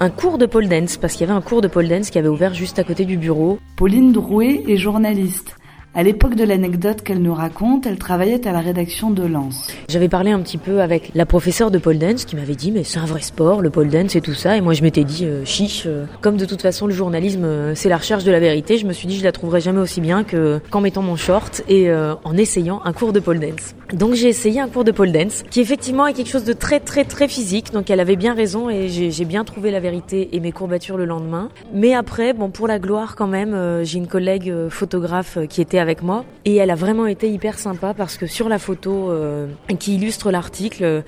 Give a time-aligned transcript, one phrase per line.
[0.00, 2.18] un cours de pole dance, parce qu'il y avait un cours de pole dance qui
[2.18, 3.58] avait ouvert juste à côté du bureau.
[3.76, 5.57] Pauline Drouet est journaliste.
[5.94, 9.68] À l'époque de l'anecdote qu'elle nous raconte, elle travaillait à la rédaction de Lens.
[9.88, 12.84] J'avais parlé un petit peu avec la professeure de pole dance qui m'avait dit mais
[12.84, 14.56] c'est un vrai sport, le pole dance et tout ça.
[14.56, 17.74] Et moi je m'étais dit euh, chiche, euh, comme de toute façon le journalisme euh,
[17.74, 20.02] c'est la recherche de la vérité, je me suis dit je la trouverai jamais aussi
[20.02, 23.74] bien que qu'en mettant mon short et en essayant un cours de pole dance.
[23.94, 26.80] Donc j'ai essayé un cours de pole dance qui effectivement est quelque chose de très
[26.80, 27.72] très très physique.
[27.72, 31.06] Donc elle avait bien raison et j'ai bien trouvé la vérité et mes courbatures le
[31.06, 31.48] lendemain.
[31.72, 36.02] Mais après bon pour la gloire quand même, j'ai une collègue photographe qui était avec
[36.02, 39.46] moi et elle a vraiment été hyper sympa parce que sur la photo euh,
[39.78, 41.00] qui illustre l'article, euh,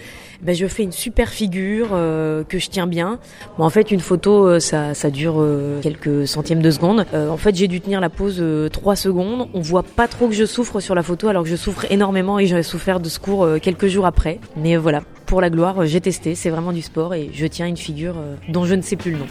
[0.43, 3.19] ben, je fais une super figure euh, que je tiens bien.
[3.59, 5.45] Bon, en fait, une photo, ça, ça dure
[5.83, 7.07] quelques centièmes de seconde.
[7.13, 9.49] En fait, j'ai dû tenir la pose euh, trois secondes.
[9.55, 12.39] On voit pas trop que je souffre sur la photo, alors que je souffre énormément
[12.39, 14.41] et j'ai souffert de ce cours euh, quelques jours après.
[14.57, 16.35] Mais voilà, pour la gloire, j'ai testé.
[16.35, 18.15] C'est vraiment du sport et je tiens une figure
[18.49, 19.27] dont je ne sais plus le nom.